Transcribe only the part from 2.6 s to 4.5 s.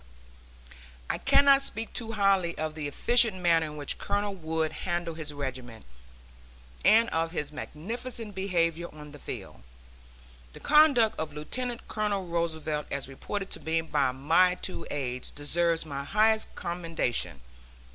the efficient manner in which Colonel